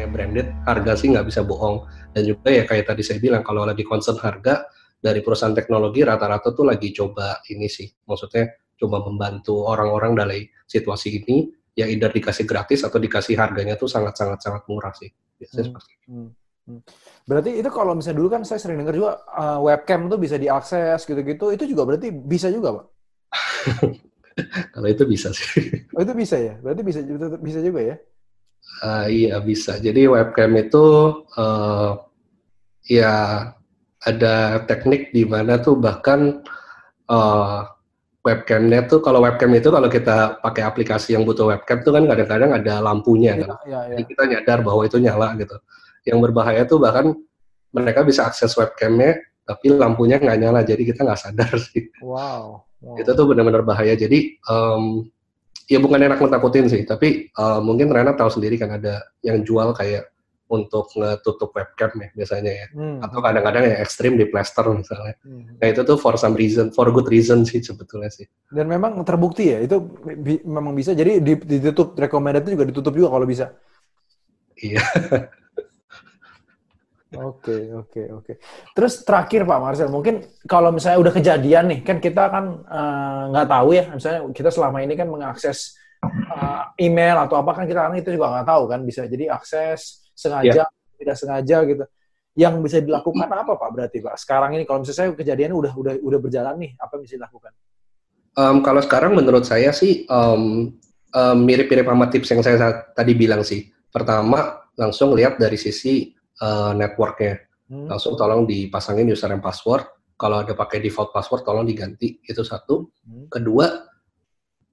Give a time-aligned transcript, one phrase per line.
[0.00, 1.84] namanya branded harga sih nggak bisa bohong
[2.16, 4.64] dan juga ya kayak tadi saya bilang kalau lagi concern harga
[4.96, 8.48] dari perusahaan teknologi rata-rata tuh lagi coba ini sih maksudnya
[8.80, 14.40] coba membantu orang-orang dari situasi ini ya either dikasih gratis atau dikasih harganya tuh sangat-sangat
[14.40, 15.68] sangat murah sih biasanya Hmm.
[15.68, 16.06] seperti itu.
[16.08, 16.30] Hmm.
[16.68, 16.80] Hmm.
[17.24, 21.02] Berarti itu kalau misalnya dulu kan saya sering dengar juga uh, webcam tuh bisa diakses
[21.08, 21.56] gitu-gitu.
[21.56, 22.86] Itu juga berarti bisa juga, Pak?
[24.76, 26.54] kalau itu bisa sih Oh, itu bisa ya?
[26.60, 27.00] Berarti bisa
[27.40, 27.96] bisa juga ya?
[28.80, 30.84] Ah, iya bisa jadi webcam itu
[31.36, 31.90] eh,
[32.88, 33.14] ya
[34.00, 34.34] ada
[34.64, 36.40] teknik di mana tuh bahkan
[37.04, 37.58] eh,
[38.20, 42.52] webcamnya tuh kalau webcam itu kalau kita pakai aplikasi yang butuh webcam tuh kan kadang-kadang
[42.56, 43.96] ada lampunya Iya, kan iya, iya.
[43.96, 45.56] jadi kita nyadar bahwa itu nyala gitu
[46.08, 47.12] yang berbahaya tuh bahkan
[47.76, 52.64] mereka bisa akses webcamnya tapi lampunya nggak nyala jadi kita nggak sadar sih Wow.
[52.80, 52.96] wow.
[52.96, 55.04] itu tuh benar-benar bahaya jadi em,
[55.66, 59.70] ya bukan enak ngenakutin sih tapi eh, mungkin Rena tahu sendiri kan ada yang jual
[59.70, 60.10] kayak
[60.50, 62.98] untuk ngetutup webcam ya biasanya ya Hmm.
[62.98, 65.46] atau kadang-kadang yang ekstrim di plaster misalnya Hmm.
[65.62, 69.54] nah itu tuh for some reason for good reason sih sebetulnya sih Dan memang terbukti
[69.54, 69.78] ya, itu
[70.18, 70.90] bi- memang bisa.
[70.90, 73.54] Jadi di- ditutup, recommended itu juga ditutup juga kalau bisa.
[74.58, 74.82] iya
[77.10, 78.32] Oke, oke, oke.
[78.70, 83.48] Terus terakhir Pak Marcel, mungkin kalau misalnya udah kejadian nih, kan kita kan eh, nggak
[83.50, 85.74] tahu ya, misalnya kita selama ini kan mengakses
[86.06, 90.06] eh, email atau apa kan kita kan itu juga nggak tahu kan, bisa jadi akses
[90.14, 90.70] sengaja,
[91.02, 91.84] tidak sengaja gitu.
[92.38, 94.14] Yang bisa dilakukan apa Pak berarti Pak?
[94.14, 97.52] Sekarang ini kalau misalnya saya kejadiannya udah udah udah berjalan nih, apa yang bisa dilakukan?
[98.38, 100.42] Em, kalau sekarang menurut saya sih em,
[101.10, 106.14] em, mirip-mirip sama tips yang saya sa- tadi bilang sih pertama langsung lihat dari sisi
[106.40, 107.86] eh, networknya Hmm?
[107.86, 109.86] langsung tolong dipasangin user and password.
[110.18, 112.18] Kalau ada pakai default password, tolong diganti.
[112.26, 112.90] Itu satu.
[113.06, 113.30] Hmm.
[113.30, 113.70] Kedua,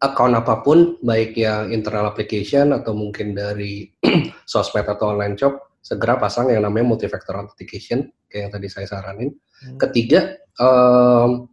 [0.01, 3.85] account apa pun, baik yang internal application atau mungkin dari
[4.49, 9.29] sosmed atau online shop, segera pasang yang namanya multi-factor authentication, kayak yang tadi saya saranin.
[9.61, 9.77] Hmm.
[9.77, 11.47] Ketiga, em,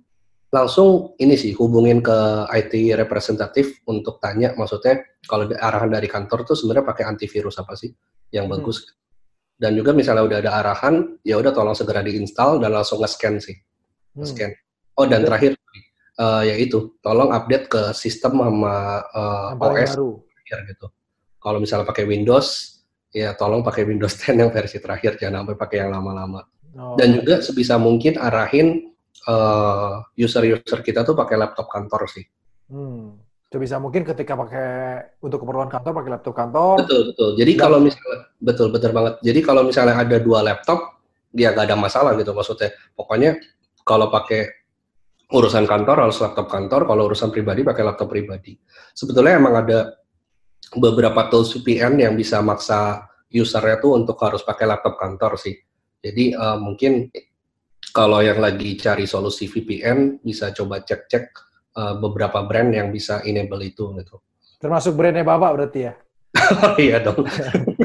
[0.48, 4.96] langsung ini sih hubungin ke IT representatif untuk tanya, maksudnya
[5.28, 7.92] kalau arahan dari kantor tuh sebenarnya pakai antivirus apa sih
[8.32, 8.58] yang Hmm.
[8.58, 8.96] bagus.
[9.64, 13.56] Dan juga misalnya udah ada arahan, ya udah tolong segera diinstal dan langsung nge-scan sih,
[14.12, 14.20] Hmm.
[14.20, 14.52] nge-scan.
[15.00, 15.56] Oh dan terakhir,
[16.20, 20.08] eh, ya itu, tolong update ke sistem sama eh, Yang paling OS baru.
[20.28, 20.86] terakhir gitu.
[21.40, 22.48] Kalau misalnya pakai Windows,
[23.08, 26.44] ya tolong pakai Windows 10 yang versi terakhir, jangan sampai pakai yang lama-lama.
[26.76, 26.92] Oh.
[27.00, 28.92] Dan juga sebisa mungkin arahin
[29.24, 32.28] eh, user-user kita tuh pakai laptop kantor sih.
[33.54, 34.70] Sebisa mungkin ketika pakai
[35.22, 36.82] untuk keperluan kantor pakai laptop kantor.
[36.82, 37.30] Betul betul.
[37.38, 39.14] Jadi Dan- kalau misalnya betul betul banget.
[39.22, 40.98] Jadi kalau misalnya ada dua laptop,
[41.30, 42.74] ya nggak ada masalah gitu maksudnya.
[42.98, 43.38] Pokoknya
[43.86, 44.66] kalau pakai
[45.30, 48.58] urusan kantor harus laptop kantor, kalau urusan pribadi pakai laptop pribadi.
[48.90, 50.02] Sebetulnya emang ada
[50.74, 55.54] beberapa tools VPN yang bisa maksa usernya tuh untuk harus pakai laptop kantor sih.
[56.02, 57.06] Jadi eh, mungkin
[57.94, 63.60] kalau yang lagi cari solusi VPN bisa coba cek-cek eh, beberapa brand yang bisa enable
[63.62, 64.16] itu gitu.
[64.58, 65.92] Termasuk brandnya Bapak berarti ya?
[66.64, 67.26] Oh iya dong.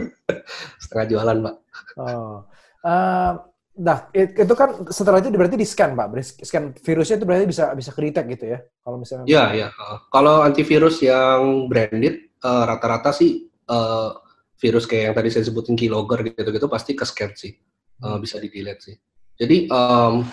[0.81, 1.55] Setengah jualan, Pak.
[1.97, 2.45] Oh.
[2.81, 3.31] Eh,
[3.77, 6.07] nah, it- itu kan setelah itu berarti di scan, Pak.
[6.41, 8.59] Scan virusnya itu berarti bisa bisa ke-detect gitu ya?
[8.81, 9.67] Kalau misalnya Iya, iya.
[9.69, 14.16] Uh, Kalau antivirus yang branded, uh, rata-rata sih uh,
[14.57, 17.53] virus kayak yang tadi saya sebutin keylogger gitu-gitu pasti ke scan sih,
[18.00, 18.23] Uh, Hmm.
[18.23, 18.95] bisa di delete sih.
[19.35, 20.23] Jadi um,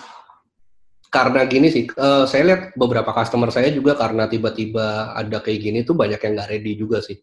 [1.07, 5.79] karena gini sih, uh, saya lihat beberapa customer saya juga karena tiba-tiba ada kayak gini
[5.87, 7.17] tuh banyak yang nggak ready juga sih.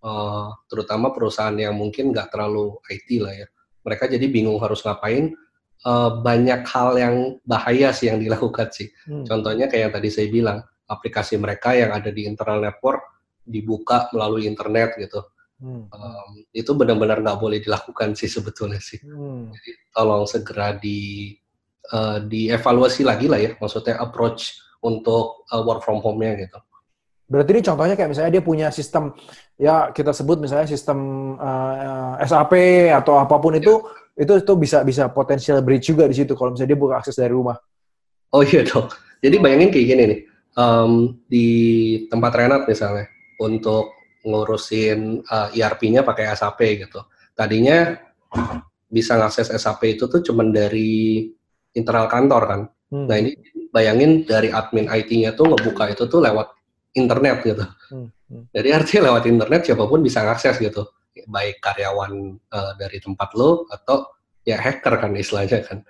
[0.00, 3.46] Uh, terutama perusahaan yang mungkin nggak terlalu IT lah ya.
[3.84, 5.36] Mereka jadi bingung harus ngapain.
[5.84, 8.88] Uh, banyak hal yang bahaya sih yang dilakukan sih.
[9.04, 9.28] Hmm.
[9.28, 10.58] Contohnya kayak yang tadi saya bilang,
[10.88, 13.02] aplikasi mereka yang ada di internal network
[13.46, 15.20] dibuka melalui internet gitu.
[15.56, 15.88] Hmm.
[15.88, 19.00] Um, itu benar-benar nggak boleh dilakukan sih sebetulnya sih.
[19.04, 19.52] Hmm.
[19.92, 21.32] Tolong segera di
[21.92, 26.58] uh, dievaluasi lagi lah ya, maksudnya approach untuk uh, work from home-nya gitu.
[27.26, 29.10] Berarti ini contohnya kayak misalnya dia punya sistem
[29.58, 30.98] ya kita sebut misalnya sistem
[31.34, 32.54] eh, SAP
[32.94, 33.82] atau apa pun itu
[34.14, 37.34] itu itu bisa bisa potensial breach juga di situ kalau misalnya dia buka akses dari
[37.34, 37.58] rumah.
[38.30, 38.86] Oh iya dong.
[39.18, 40.20] Jadi bayangin kayak gini nih,
[40.54, 41.48] um, di
[42.06, 43.10] tempat Renat misalnya,
[43.42, 43.90] untuk
[44.22, 47.00] ngurusin uh, ERP-nya pakai SAP gitu.
[47.34, 47.96] Tadinya
[48.86, 51.26] bisa ngakses SAP itu tuh cuman dari
[51.76, 52.60] internal kantor kan.
[52.90, 53.06] Hmm.
[53.06, 53.36] Nah ini
[53.70, 56.48] bayangin dari admin IT-nya tuh ngebuka itu tuh lewat
[56.96, 57.64] internet gitu.
[57.92, 58.08] Hmm.
[58.26, 58.44] Hmm.
[58.50, 60.88] Jadi artinya lewat internet siapa pun bisa ngakses gitu.
[61.28, 62.12] Baik karyawan
[62.50, 64.08] uh, dari tempat lo atau
[64.42, 65.84] ya hacker kan istilahnya kan.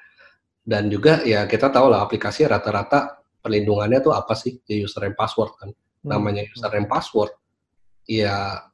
[0.66, 4.58] Dan juga ya kita tahu lah aplikasi rata-rata perlindungannya tuh apa sih?
[4.66, 5.70] Ya user and password kan.
[5.70, 6.10] Hmm.
[6.10, 7.30] Namanya user and password.
[8.10, 8.66] Ya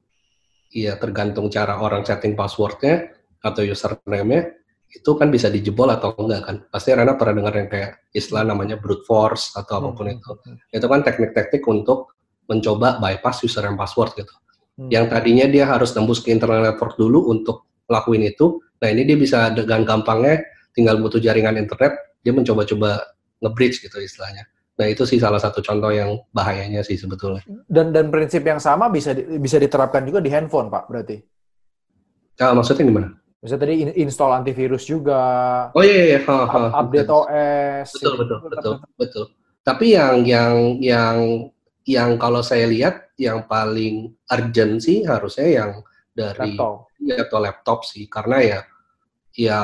[0.73, 3.13] ya tergantung cara orang setting passwordnya
[3.45, 4.62] atau username-nya
[4.93, 6.57] itu kan bisa dijebol atau enggak kan.
[6.69, 10.17] Pasti Rena pernah dengar yang kayak istilah namanya brute force atau apa pun hmm.
[10.21, 10.31] itu.
[10.31, 10.77] Hmm, hmm.
[10.77, 12.13] Itu kan teknik-teknik untuk
[12.45, 14.35] mencoba bypass user and password gitu.
[14.77, 14.93] Hmm.
[14.93, 18.61] Yang tadinya dia harus tembus ke internal network dulu untuk lakuin itu.
[18.85, 20.45] Nah ini dia bisa dengan gampangnya
[20.77, 23.01] tinggal butuh jaringan internet, dia mencoba-coba
[23.41, 24.45] nge-bridge gitu istilahnya.
[24.77, 27.45] Nah itu sih salah satu contoh yang bahayanya sih sebetulnya.
[27.69, 31.17] Dan dan prinsip yang sama bisa di, bisa diterapkan juga di handphone pak berarti?
[32.41, 33.09] Nah, maksudnya gimana?
[33.43, 35.21] Bisa tadi install antivirus juga.
[35.75, 36.21] Oh iya iya.
[36.23, 37.27] Ha, ha, update betul.
[37.27, 37.89] OS.
[37.99, 39.25] Betul betul betul betul.
[39.67, 41.17] Tapi yang yang yang
[41.83, 45.71] yang kalau saya lihat yang paling urgent sih harusnya yang
[46.15, 46.87] dari laptop.
[47.03, 48.61] ya atau laptop sih karena ya
[49.35, 49.61] ya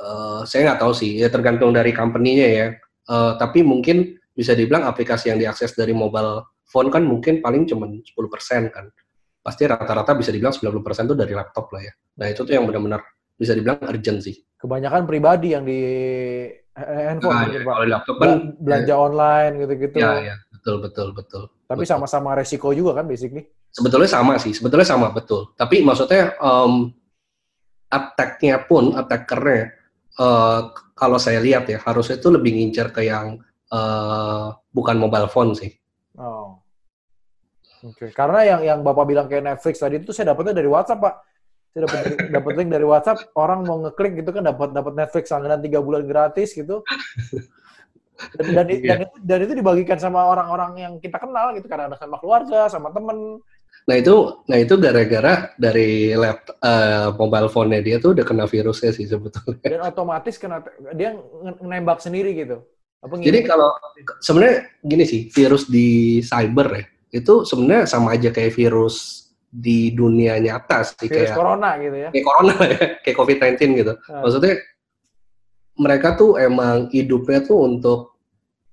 [0.00, 2.66] uh, saya nggak tahu sih ya tergantung dari company-nya ya.
[3.04, 7.84] Uh, tapi mungkin bisa dibilang aplikasi yang diakses dari mobile phone kan mungkin paling cuma
[7.84, 8.08] 10%
[8.72, 8.88] kan.
[9.44, 11.92] Pasti rata-rata bisa dibilang 90% itu dari laptop lah ya.
[12.16, 13.04] Nah itu tuh yang benar-benar
[13.36, 14.40] bisa dibilang urgent sih.
[14.56, 15.80] Kebanyakan pribadi yang di
[16.74, 19.96] handphone nah, gitu, ya, Kalau laptop kan belanja ya, online gitu-gitu.
[20.00, 21.42] Ya, ya, betul betul betul.
[21.68, 23.44] Tapi sama-sama resiko juga kan basically.
[23.68, 25.52] Sebetulnya sama sih, sebetulnya sama betul.
[25.58, 26.88] Tapi maksudnya um,
[27.90, 29.74] attack-nya pun, attackernya
[30.18, 33.38] uh, kalau saya lihat ya harusnya itu lebih ngincer ke yang
[33.74, 35.74] uh, bukan mobile phone sih.
[37.84, 38.10] Oke, okay.
[38.16, 41.14] karena yang yang Bapak bilang kayak Netflix tadi itu saya dapetnya dari WhatsApp, Pak.
[41.68, 42.00] Saya dapat
[42.32, 46.08] dapat link dari WhatsApp, orang mau ngeklik gitu kan dapat dapat Netflix langganan tiga bulan
[46.08, 46.80] gratis gitu.
[48.38, 48.80] Dan, dan, yeah.
[48.88, 52.88] dan, itu, dan itu dibagikan sama orang-orang yang kita kenal gitu karena sama keluarga, sama
[52.94, 53.42] temen.
[53.84, 58.96] Nah itu, nah itu gara-gara dari laptop uh, mobile phone-nya dia tuh udah kena virusnya
[58.96, 59.60] sih sebetulnya.
[59.60, 60.64] Dan otomatis kena
[60.96, 61.12] dia
[61.60, 62.64] nembak sendiri gitu.
[63.04, 63.68] Apa Jadi kalau
[64.24, 66.84] sebenarnya gini sih, virus di cyber ya,
[67.14, 72.08] itu sebenarnya sama aja kayak virus di dunia nyata sih virus kayak corona gitu ya.
[72.10, 73.92] Kayak corona ya, kayak COVID-19 gitu.
[73.94, 74.22] Hmm.
[74.26, 74.54] Maksudnya
[75.78, 78.18] mereka tuh emang hidupnya tuh untuk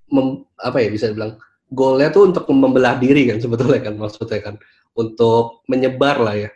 [0.09, 1.38] mem, apa ya bisa dibilang
[1.69, 4.55] goalnya tuh untuk membelah diri kan sebetulnya kan maksudnya kan
[4.97, 6.49] untuk menyebar lah ya.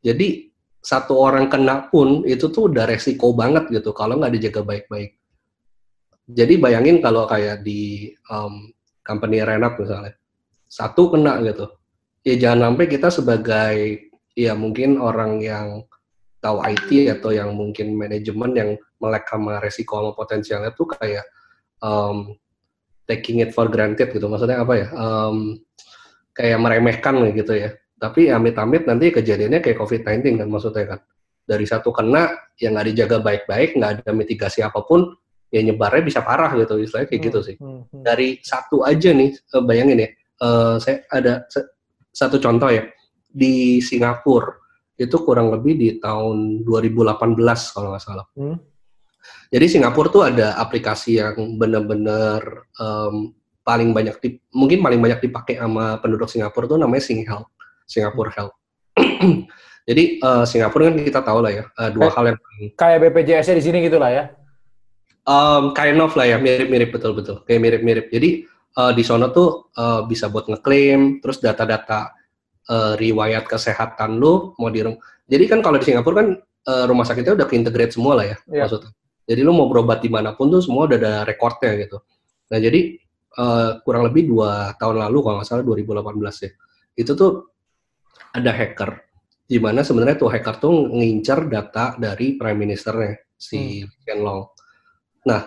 [0.00, 0.48] Jadi
[0.80, 5.20] satu orang kena pun itu tuh udah resiko banget gitu kalau nggak dijaga baik-baik.
[6.26, 8.72] Jadi bayangin kalau kayak di um,
[9.06, 10.14] company Renat misalnya,
[10.66, 11.66] satu kena gitu.
[12.26, 13.76] Ya jangan sampai kita sebagai
[14.34, 15.86] ya mungkin orang yang
[16.42, 18.70] tahu IT atau yang mungkin manajemen yang
[19.00, 21.24] melek sama resiko sama potensialnya tuh kayak
[21.80, 22.34] um,
[23.06, 24.26] taking it for granted gitu.
[24.26, 24.88] Maksudnya apa ya?
[24.92, 25.62] Um,
[26.36, 27.74] kayak meremehkan gitu ya.
[27.96, 31.00] Tapi amit-amit nanti kejadiannya kayak COVID-19 kan maksudnya kan.
[31.46, 35.14] Dari satu kena yang nggak dijaga baik-baik, nggak ada mitigasi apa pun,
[35.50, 38.02] ya nyebarnya bisa parah gitu istilahnya kayak gitu hmm, gitu sih hmm, hmm.
[38.02, 40.08] dari satu aja nih eh, bayangin ya
[40.42, 41.46] uh, saya ada
[42.10, 42.88] satu contoh ya.
[43.36, 44.56] Di Singapura
[44.96, 47.36] itu kurang lebih di tahun 2018
[47.76, 48.26] kalau nggak salah.
[48.36, 48.56] Hmm.
[49.50, 53.34] jadi Singapura tuh ada aplikasi yang benar-benar um,
[53.66, 57.50] paling banyak di, mungkin paling banyak dipakai sama penduduk Singapura tuh namanya SingHealth
[57.84, 58.56] Singapura Health.
[59.88, 62.38] Jadi uh, Singapura kan kita tahu lah ya uh, dua hal yang
[62.74, 64.24] kayak BPJS di sini gitulah ya?
[65.26, 68.06] Um, kind of lah ya, mirip-mirip betul-betul, kayak mirip-mirip.
[68.14, 72.12] Jadi uh, di sana tuh uh, bisa buat ngeklaim, terus data-data
[72.68, 74.84] uh, riwayat kesehatan lu mau di
[75.26, 78.64] Jadi kan kalau di Singapura kan uh, rumah sakitnya udah keintegrate semua lah ya, yeah.
[78.64, 78.92] maksudnya.
[79.26, 81.98] Jadi lu mau berobat di mana pun tuh semua udah ada rekornya gitu.
[82.46, 82.94] Nah jadi
[83.42, 86.50] uh, kurang lebih dua tahun lalu kalau nggak salah 2018 ya,
[87.02, 87.50] itu tuh
[88.30, 89.02] ada hacker
[89.46, 94.06] di mana sebenarnya tuh hacker tuh ngincar data dari prime ministernya si hmm.
[94.06, 94.46] Ken Long
[95.26, 95.42] Nah,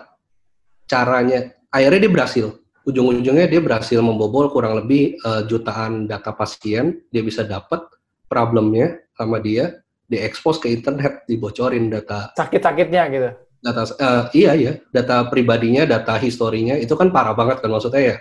[0.84, 2.46] caranya akhirnya dia berhasil.
[2.88, 7.04] Ujung-ujungnya dia berhasil membobol kurang lebih uh, jutaan data pasien.
[7.12, 7.84] Dia bisa dapat
[8.30, 12.32] problemnya sama dia, diekspos ke internet, dibocorin data.
[12.34, 13.28] Sakit-sakitnya gitu.
[13.60, 18.16] Data uh, iya ya, data pribadinya, data historinya itu kan parah banget kan maksudnya ya.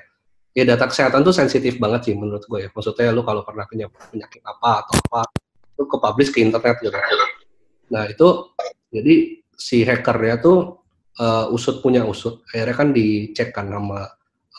[0.58, 2.70] Ya data kesehatan tuh sensitif banget sih menurut gue ya.
[2.74, 5.22] Maksudnya lu kalau pernah punya penyakit apa atau apa,
[5.80, 7.00] lu ke publish ke internet gitu.
[7.96, 8.28] Nah itu
[8.92, 9.16] jadi
[9.56, 10.80] si hackernya tuh
[11.20, 14.08] uh, usut punya usut akhirnya kan dicek kan sama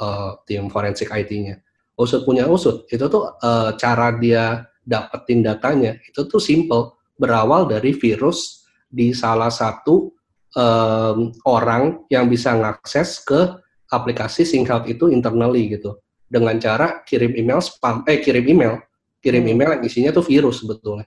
[0.00, 1.60] uh, tim forensik IT-nya
[2.00, 2.88] usut punya usut.
[2.88, 6.96] Itu tuh uh, cara dia dapetin datanya itu tuh simple.
[7.20, 10.08] Berawal dari virus di salah satu
[10.56, 13.60] um, orang yang bisa ngakses ke
[13.92, 16.00] aplikasi SyncHealth itu internally gitu.
[16.24, 18.80] Dengan cara kirim email spam eh kirim email.
[19.20, 19.52] Kirim hmm.
[19.52, 21.04] email yang isinya tuh virus sebetulnya.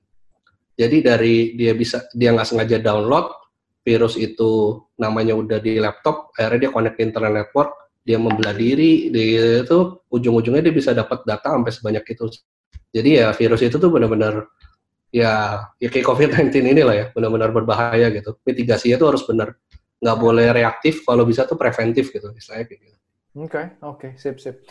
[0.77, 3.29] Jadi dari dia bisa dia nggak sengaja download
[3.83, 9.07] virus itu namanya udah di laptop, akhirnya dia connect ke internet network, dia membelah diri,
[9.10, 12.27] dia itu ujung-ujungnya dia bisa dapat data sampai sebanyak itu.
[12.93, 14.45] Jadi ya virus itu tuh benar-benar
[15.10, 18.36] ya ya kayak COVID-19 inilah ya benar-benar berbahaya gitu.
[18.43, 19.55] Mitigasinya itu harus benar.
[20.03, 22.98] Nggak boleh reaktif, kalau bisa tuh preventif gitu istilahnya kayak gitu.
[23.33, 24.62] Oke, okay, oke, okay, sip, sip.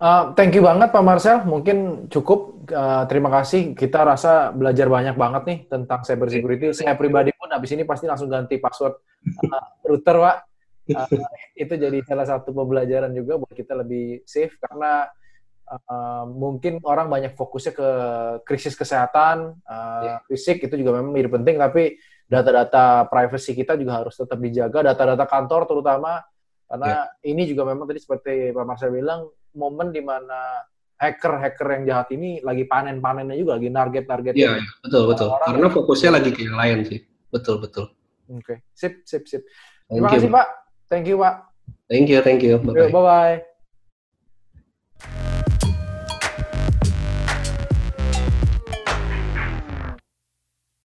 [0.00, 2.68] Uh, thank you banget Pak Marcel, mungkin cukup.
[2.68, 3.72] Uh, terima kasih.
[3.72, 6.72] Kita rasa belajar banyak banget nih tentang cyber security.
[6.72, 8.96] Saya pribadi pun habis ini pasti langsung ganti password
[9.48, 10.36] uh, router, Pak.
[10.90, 11.06] Uh,
[11.62, 15.06] itu jadi salah satu pembelajaran juga buat kita lebih safe karena
[15.70, 17.90] uh, mungkin orang banyak fokusnya ke
[18.42, 20.18] krisis kesehatan, uh, yeah.
[20.26, 21.84] fisik itu juga memang menjadi penting, tapi
[22.30, 26.22] data-data privacy kita juga harus tetap dijaga, data-data kantor terutama
[26.70, 27.30] karena yeah.
[27.34, 29.26] ini juga memang tadi seperti Pak Marcel bilang
[29.58, 30.62] momen di mana
[31.00, 34.32] hacker-hacker yang jahat ini lagi panen-panennya juga, lagi target-target.
[34.36, 35.28] Iya, yeah, betul betul.
[35.32, 37.00] Karena fokusnya lagi ke yang lain sih.
[37.32, 37.90] Betul betul.
[38.30, 38.58] Oke, okay.
[38.70, 39.42] sip sip sip.
[39.90, 40.46] Terima kasih Pak.
[40.90, 41.46] Thank you Pak.
[41.88, 42.58] Thank you, thank you.
[42.58, 43.49] Bye bye.